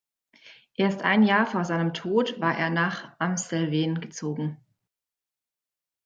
[0.73, 4.57] Erst ein Jahr vor seinem Tod war er nach Amstelveen gezogen.